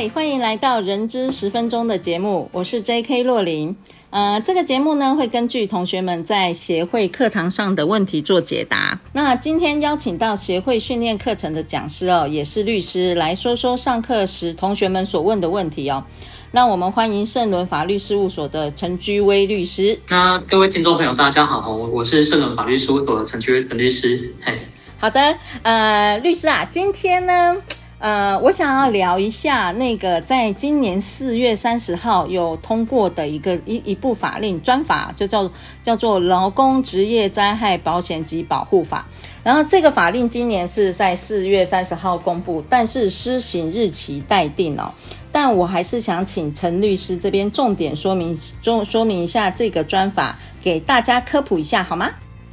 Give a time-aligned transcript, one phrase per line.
[0.00, 3.22] 嗨，欢迎来到人之十分钟的节目，我是 J.K.
[3.22, 3.76] 洛琳。
[4.08, 8.98] 呃，这个节目呢会根据同学们在协会课堂上的问题做解答。
[9.12, 16.02] 那今天邀请到协会训练课程的讲师哦，也是律师，来说说上课时同学们所问的问题哦。
[16.50, 20.00] 那我们欢迎圣伦法律事务所的陈居威律师。
[20.08, 24.32] 那各位听众朋友，大家好，我我是圣伦法律事务所的陈居威陈律师。
[24.40, 24.56] 嘿，
[24.96, 27.54] 好的，呃，律师啊，今天呢。
[28.00, 35.50] 呃，我想要聊一下那个，在今年四月三十号有通过的一个一一部法令专法，就叫
[35.82, 39.06] 叫做《劳工职业灾害保险及保护法》。
[39.44, 44.90] 然后这个法令今年是在四月三十号公布，但是施行日期待定哦。
[45.30, 52.08] 但我还是想请陈律师这边重点说明，重说明一下这个专法，给大家科普一下好吗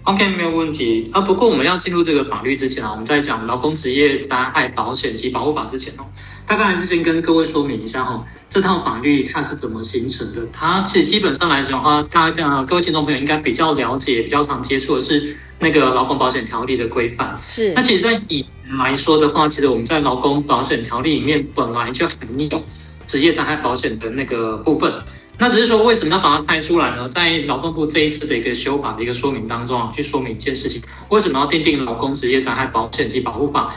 [0.07, 1.19] ？OK，没有问题啊。
[1.19, 6.05] 不过我们要进入这个法律之前啊，我们在讲劳工职业灾害保险及保护法之前哦，
[6.45, 10.47] 大概还是先跟各位说明一下哈，这套法律它是怎么形成的。
[10.53, 17.37] 它其实基本上来讲的话，大家这样，各位听众朋友应该比较了解、比较常接触的是那个劳工保险条例的规范。
[17.45, 17.73] 是。
[17.73, 22.63] 那其实，在以前来说的话，其实我们在劳工保险条例里面本来就含有
[23.05, 24.93] 职业灾害保险的那个部分。
[25.39, 27.07] 那只是说，为什么要把它开出来呢？
[27.09, 33.75] 在劳动部这一次的一个修法的一个说明当中啊，去说明一件事情：为什么要订定劳工职业灾害保险及保护法？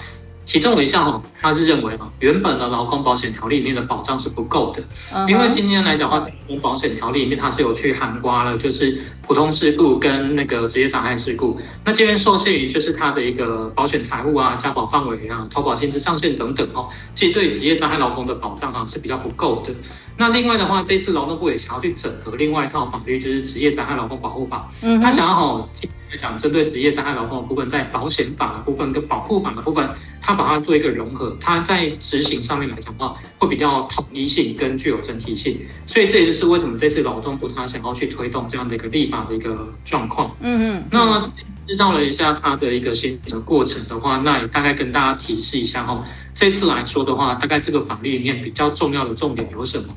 [0.51, 4.83] 其中有一项哦，他是认为啊，原本的劳工保险条例里面的保障是不够的，
[5.29, 11.57] 因为今天来讲的话，劳工保险条例里面它是有去涵盖了，就是普通事故跟那个职业伤害事故。
[11.85, 19.73] 那这边受限于就是它的一个保险财务啊、加保范围啊、投保薪资上限等等哦，其实对职业伤害劳工的保障啊是比较不够的。
[20.17, 25.69] 那另外的话，这次劳动部也想要去整合另外一套法律，就是职业伤害劳工保护法，嗯，他想要好。
[26.11, 29.89] 来讲，针对职业灾害劳工的部分，在保险法的部分跟保护法的部分，
[30.21, 35.57] 它把它做一个融合，它在执行上面来讲的话，会比较统一性跟具有整体性。
[35.87, 40.29] 所以这也就是为什么这次劳动部他想要去推动这样的一个立法的一个状况。
[40.41, 40.85] 嗯嗯。
[40.91, 41.21] 那
[41.69, 46.05] 知道了一下它的一个先行的过程的话，那也大概跟大家提示一下哈。
[46.35, 49.95] 这次来说的话，大概这个法律里面比较重要的重点有什么？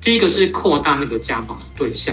[0.00, 2.12] 第一个是扩大那个加保对象。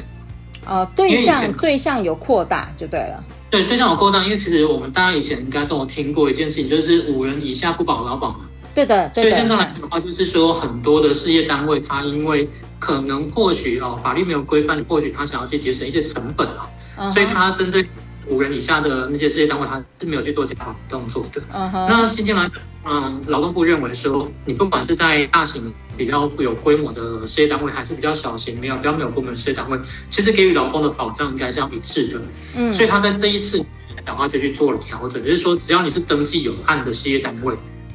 [0.68, 3.24] 呃，对象对象有扩大就对了。
[3.50, 8.42] 对，对象有扩大，因为其实我们大家以前应该都有听过一件事情，就是五人以下不保劳保嘛。
[8.76, 9.30] 对的，对的。
[9.30, 16.68] 所以现在来讲的话，就是说很多的事业单位，他因为可能或许哦，法律没有规范，或许他想要去节省一些成本啊
[16.98, 17.14] ，uh -huh.
[17.14, 17.88] 所以他针对。
[18.30, 21.42] 五人以下的那些事业单位，他是没有去做加保动作的。
[21.52, 21.88] 嗯哼。
[21.90, 22.50] 那今天来，
[22.86, 29.80] 嗯，劳动部认为说，你不管是在大型比较有规模的事业单位，还是比较小型没有比较没有规模的事业单位，
[30.10, 32.22] 其实给予劳工的保障应该是要一致的。
[32.56, 32.72] 嗯。
[32.74, 33.64] 所以他在这一次
[34.06, 37.54] 讲话就去做了调整，就是说，只要你是登记有案的事业单位，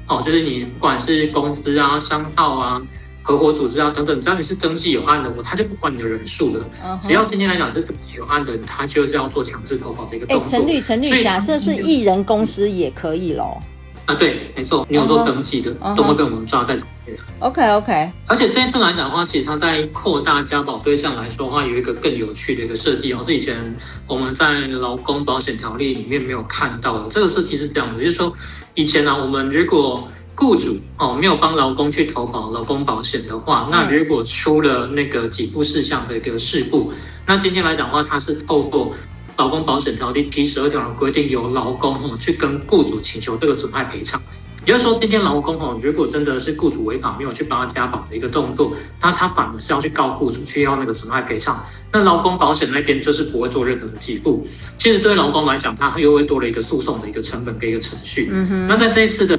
[0.08, 2.82] 哦，就是你不管是公司啊、商号啊。
[3.26, 6.60] 合伙组织啊，等等，只要你是登记有案的，我他就不管你的人数了。
[6.84, 7.06] Uh -huh.
[7.06, 10.44] 只要今天来讲是登记有案的，他就是要做强制投保的一个动作。
[10.44, 13.56] 哎，陈律，陈律，假设是艺人公司也可以喽。
[14.04, 15.96] 啊，对，没错，你有做登记的，uh -huh.
[15.96, 17.16] 都会被我们抓在这边。
[17.38, 18.12] OK OK。
[18.26, 23.56] 而且这一次来讲的话，其实它在扩大加保对象来说的话，有一个更有趣的一个设计哦，是以前
[24.06, 27.08] 我们在劳工保险条例里面没有看到的。
[27.08, 28.30] 这个设计是这样的，就是说
[28.74, 36.92] 以前呢、啊，我们如果雇主哦没有帮劳工去投保劳工保险的话，那如果出了那个给付事项的一个事故，
[37.26, 38.92] 那今天来讲的话，它是透过
[39.36, 44.20] 劳工保险条例第十二条的规定，由劳工哦去跟雇主请求这个损害赔偿。
[44.66, 51.64] 也就是说，今天劳工哦如果真的是雇主违法没有去帮他加保的一个动作，那他反而是要去告雇主去要那个损害赔偿。
[51.92, 54.44] 那劳工保险那边就是不会做任何的给付。
[54.78, 58.28] 其实对劳工来讲，他又会多了一个诉讼的一个成本跟一个程序。
[58.32, 58.66] 嗯哼。
[58.66, 59.38] 那在这一次的。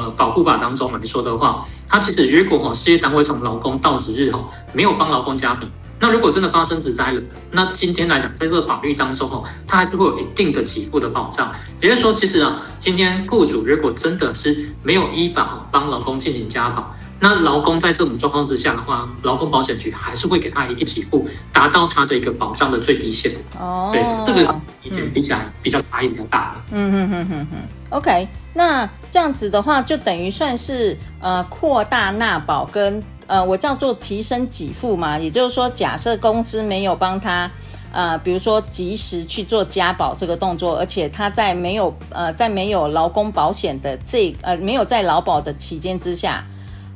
[0.00, 4.42] 呃，保护法当中来说的话，它其实如果哈事业单位从劳工到职日哈
[4.72, 5.66] 没有帮劳工加保，
[5.98, 7.20] 那如果真的发生职灾了，
[7.50, 11.52] 那今天来讲，在这个法律当中哈，它还是会有一定的给付的保障。
[11.82, 23.30] 也就是说，其实啊，今天雇主如果真的是没有依法帮劳工进行加保，那劳工在这种状况之下的话，劳工保险局还是会给他一定给付，达到他的一个保障的最低限。
[23.58, 24.60] 哦，对，这个。
[25.12, 26.60] 比起来比较差异比较大的。
[26.72, 27.56] 嗯哼哼哼哼
[27.90, 37.50] ，OK，那这样子的话，就等于算是呃扩大纳保跟呃我叫做提升给付嘛，也就是说，假设公司没有帮他。
[37.92, 46.46] 呃，比如说及时去做加保这个动作，而且他在没有呃在没有劳工保险的这呃没有在劳保的期间之下，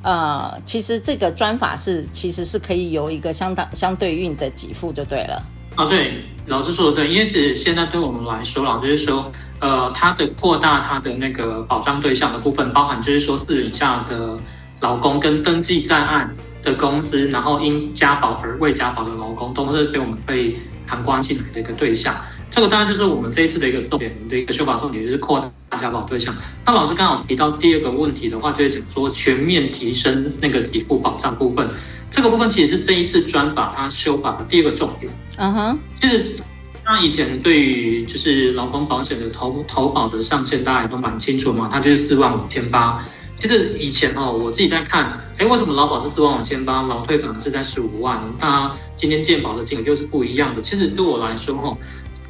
[0.04, 5.42] 呃，其实这个专法是其实是可以有一个相当相对应的给付就对了。
[5.76, 14.38] 啊，对，老师说的对，因为其实现在对我们来说，老师就是说，呃，它的扩大它的那个保障对象的部分，包含就是说四人以下的
[14.80, 20.56] 劳工跟登记在案的公司，然后因加保而未加保的劳工，都是被我们被。
[20.86, 22.14] 谈关系的一个对象，
[22.50, 26.36] 这个当然就是我们这一次的一个重点我们的一个修法重点，就是扩大家保对象。
[26.66, 31.66] 那老师刚好提到第二个问题的话，就是讲说全面提升那个底部保障部分，
[32.14, 35.12] 这个部分其实是这一次专法它修法的第二个重点。
[35.36, 36.36] 嗯哼，就是
[36.84, 43.04] 那以前对于就是劳工保险的投投保的上限，大家也都蛮清楚嘛，它就是四万五千八。
[43.36, 48.22] 其实以前哦，我自己在看，哎，为什么劳保是四万五千八，劳退反而是在十五万？
[48.38, 50.62] 那今天健保的金额又是不一样的。
[50.62, 51.76] 其实对我来说，哦，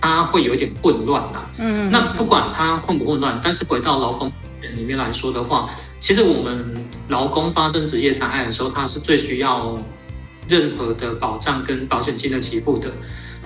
[0.01, 1.49] 它会有一点混乱啦。
[1.59, 4.33] 嗯，那不管它混不混乱，但是回到劳工
[4.75, 5.69] 里面来说的话，
[6.01, 9.79] 其实我们劳工发生职业灾害的时候，他是最需要
[10.49, 12.91] 任何的保障跟保险金的给付的。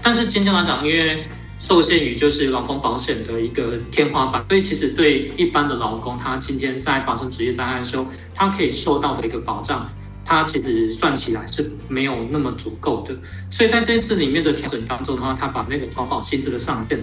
[0.02, 1.26] 但是今天来讲，因为
[1.60, 9.90] 受限于就是劳工保险的一个天花板，所以其实对一般的劳工，他今天在发生职业灾害的时候，他可以受到的一个保障，
[10.24, 13.16] 他其实算起来是没有那么足够的。
[13.50, 17.00] 所以在这次里面的调整当中的话，他把那个投保薪资的上限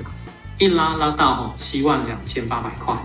[0.57, 2.96] 一拉拉到七万两千八百块。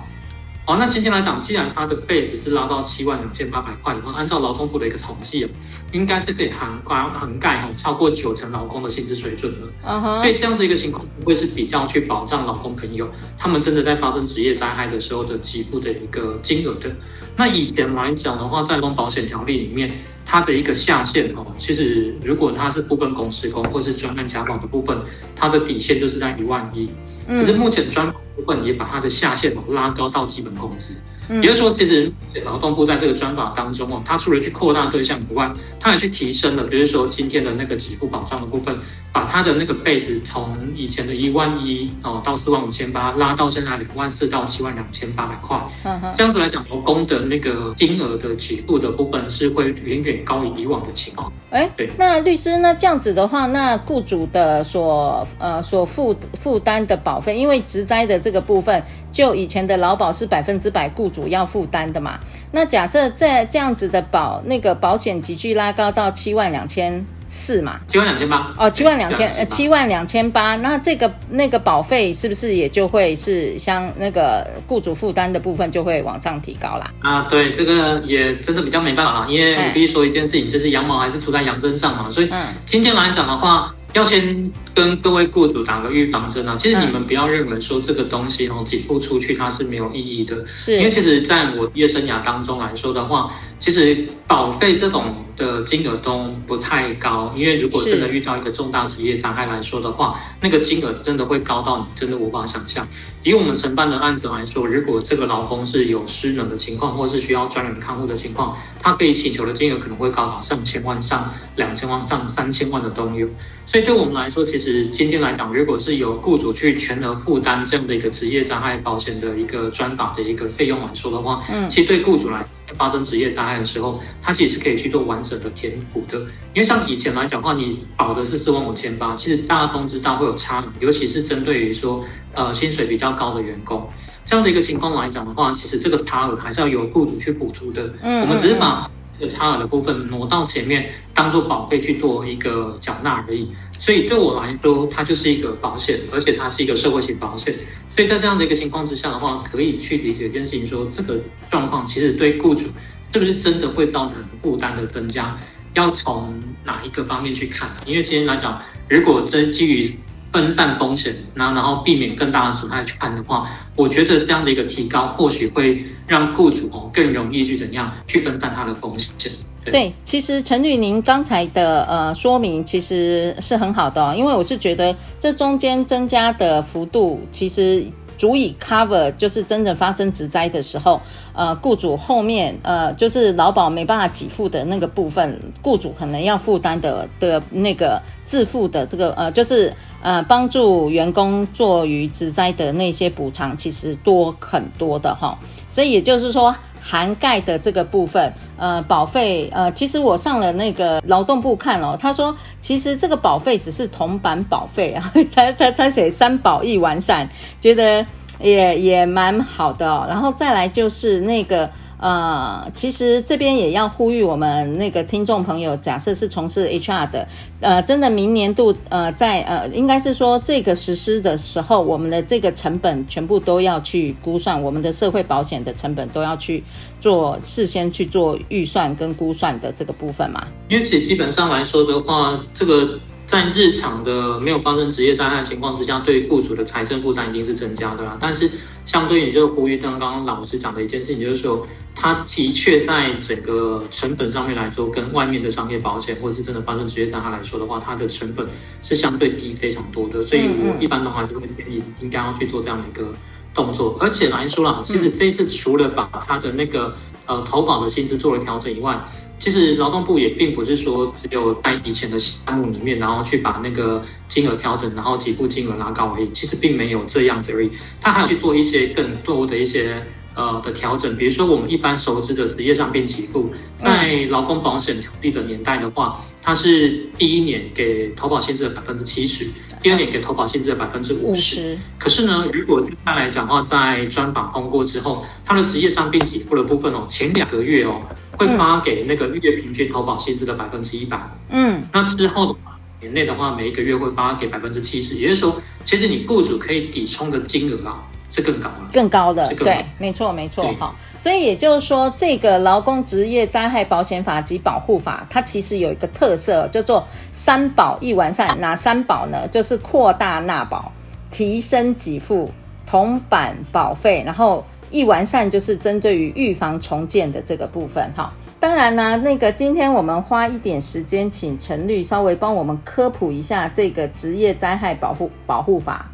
[0.66, 5.50] 好，那今天来讲，既然它的 base 是拉到七万两千八百块以后，按照劳动部的一个统计啊，
[5.90, 9.66] 应该是可以涵盖涵盖哦超过九成劳工的薪资水准的。
[9.84, 10.22] 嗯哼。
[10.22, 16.88] 所以这样子一个情况，会是比较去保障劳工朋友他们真的在发生职业灾害的时候的给付的一个金额的。
[17.36, 19.90] 那以前来讲的话，在劳工保险条例里面，
[20.24, 24.96] 它的一个下限哦，其实如果它是部分工时工或是专案加保的部分，
[25.34, 26.88] 它的底线就是在一万一。
[27.30, 30.94] 可是目前专部分也把它的下限拉高到基本工资。
[31.36, 32.12] 也就是说，其实
[32.44, 35.48] 劳动部在这个专法当中哦，它除了去扩大对象以外，
[35.78, 38.76] 它还去提升了，比如说今天的那个给付保障的部分，
[39.12, 45.56] 把它的那个 base 从以前的一万一哦到四万五千八，拉到现在两万四到七万两千八百块。
[45.84, 51.32] 嗯哼，这样子来讲，劳工的那个金额的给付的部分是会远远高于以往的情况。
[51.50, 58.82] 哎，对，那律师，那这样子的话，那雇主的所呃所负负担的保费，因为职灾的这个部分，
[59.12, 61.19] 就以前的劳保是百分之百雇主。
[61.20, 62.19] 主要负担的嘛，
[62.50, 68.55] 那假设这这样子的保那个保险急剧拉高到七万两千四嘛，七万两千八。
[68.56, 76.90] 哦，七万两千呃七万两千八，那这个那个保费是不是也就会是像那个雇主负担的部分就会往上提高啦？
[77.00, 82.31] 啊，对，这个也真的比较没办法，因为我必须说一件事情，就是羊毛还是出在羊身上嘛，所以
[82.64, 83.75] 今天来讲的话。
[83.92, 86.56] 要先跟各位雇主打个预防针啊！
[86.56, 90.76] 其实你们不要认为说这个东西哦，给付出去它是没有意义的，是。
[90.76, 102.88] 因为其实在我职业生涯当中来说的话，其实保费这种的金额都不太高，因为如果真的遇到一个重大职业灾害来说的话，那个金额真的会高到你真的无法想象。
[103.23, 113.28] 以我们承办的案子来说，如果这个劳工是有失能的情况，或是需要专人看护的情况，他可以请求的金额可能会高达上千万、上两千万、上三千万的都有。
[113.66, 122.42] 所以对我们来说，其实今天来讲，如果是由雇主去全额负担这样的一个职业灾害保险的一个专法的一个费用来说的话，嗯，其实对雇主来
[122.76, 126.18] 发生职业灾害的时候，他其实是可以去做完整的填补的。
[126.54, 133.88] 因为像以前来讲的话，你保的是四万五千八，其实大家都知道会有差，尤其是针对于说呃薪水比较高的员工
[134.24, 137.92] 这样的一个情况来讲的话，其实这个差额还是要由雇主去补足的。
[138.02, 138.86] 嗯，我们只是把。
[139.22, 143.50] 这差额的部分挪到前面，当做保费去做一个缴纳而已。
[143.80, 147.54] 所以对我来说，它就是一个保险，而且它是一个社会型保险。
[147.96, 151.18] 所以在这样的一个情况之下的话，可以去理解一件事情说，这个
[151.50, 152.66] 状况其实对雇主
[153.12, 155.34] 是不是真的会造成负担的增加，
[155.72, 157.66] 要从哪一个方面去看？
[157.87, 159.90] 因为今天来讲，如果真基于
[160.32, 169.32] 分散风险，然后然后避免更大的损害去看的话，我觉得这样的一个提高，或许会让雇主哦更容易去怎样去分散他的风险。
[169.62, 177.84] 对，其实陈律您刚才的呃说明其实是很好的，因为我是觉得这中间增加的幅度其实。
[178.20, 181.00] 足以 cover，就是真的发生职灾的时候，
[181.32, 189.72] 呃，雇主后面呃，就是劳保没办法给付的那个部分，雇主可能要负担的的那个自付的这个呃，就是
[190.02, 195.38] 呃，帮助员工做于职灾的那些补偿，其实多很多的哈。
[195.70, 196.54] 所以也就是说。
[196.82, 207.26] 涵盖的这个部分，呃，保费，呃，其实我上了那个劳动部看哦，他说其实这个保费只是铜板保费啊， 他他他写三保一完善，
[207.59, 208.05] 觉得
[208.38, 210.05] 也也蛮好的哦。
[210.07, 211.69] 然后再来就是那个。
[212.00, 217.28] 呃，其实这边也要呼吁我们那个听众朋友，假设是从事 HR 的，
[217.61, 226.64] 呃，真的明年度，呃，在呃，应该是说这个实施的时候，我们的这个成本全部都要去估算，我们的社会保险的成本都要去
[226.99, 230.47] 做事先去做预算跟估算的这个部分嘛。
[230.69, 232.99] 因为其实基本上来说的话，这个。
[233.30, 238.18] 在日常的没有发生职业灾害情况之下，对雇主的财政负担一定是增加的啦。
[238.20, 238.50] 但是，
[238.84, 248.44] 相对于就是呼吁刚刚老师讲的一件事情，就是说，它的确在整个成本上面来说，跟外面的商业保险或者是真的发生职业灾害来说的话，它的成本
[248.82, 250.26] 是相对低非常多的。
[250.26, 253.14] 所以我一般的话是会建议应该要去做这样的一个
[253.54, 253.96] 动作。
[254.00, 256.92] 而且来说啦，其实这一次除了把它的那个
[257.26, 259.00] 呃投保的薪资做了调整以外，
[259.40, 266.28] 其实劳动部也并不是说只有在以前的项目里面，然后去把那个金额调整，然后给付金额拉高而已。
[266.35, 267.70] 其实并没有这样子而已，
[268.02, 270.00] 他还要去做一些更多的一些
[270.34, 271.16] 呃的调整。
[271.16, 279.46] 比如说我们一般熟知的职业伤病给付，在劳工保险条例的年代的话，它是第一年给投保限制的百分之七十，
[279.82, 281.78] 第二年给投保限制的百分之五十。
[281.99, 288.00] 可是呢，如果一般来讲的话，在专法通过之后，它的职业伤病给付的部分哦，前两个月哦。
[288.38, 291.20] 会发给那个月平均投保限制的百分之一百，
[291.50, 308.58] 嗯，那之后的话，年内的话，每一个月会发给百分之七十，也就是说，其实你雇主可以抵充的金额啊是更高的，更高的，对，没错，没错，哈，所以也就是说，这个劳工职业灾害保险法及保护法，它其实有一个特色，叫做三保一完善。
[308.60, 309.46] 哪三保呢？
[309.49, 310.90] 就是扩大纳保、
[311.30, 312.50] 提升给付、
[312.87, 314.64] 同版保费，然后。
[314.92, 326.10] 一完善就是针对于预防重建的这个部分哈，当然呢，那个今天我们花一点时间，请陈律稍微帮我们科普一下这个职业灾害保护保护法，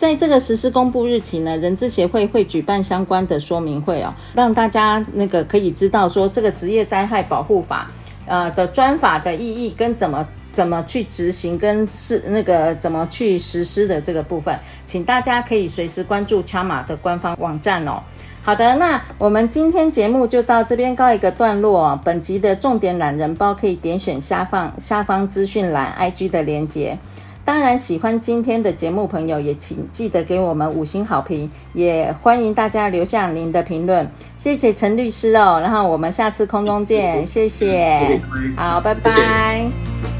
[0.00, 7.90] 在这个实施公布日期呢，人资协会会举办相关的说明会哦，让大家那个可以知道说这个职业灾害保护法
[8.24, 10.26] 呃的专法的意义跟怎么。
[10.52, 18.02] 怎么去执行跟是那个怎么去实施的这个部分，请大家可以随时关注乔马的官方网站哦。
[18.42, 21.96] 好的，那我们今天节目就到这边告一个段落。
[22.04, 26.98] 本集的重点懒人包可以点选下方下方资讯栏 IG 的连接。
[27.44, 34.08] 当然，喜欢今天的节目朋友也请记得给我们五星好评，也欢迎大家留下您的评论。
[34.36, 38.20] 谢谢陈律师哦，然后我们下次空中见，谢谢，
[38.56, 40.19] 好，拜拜。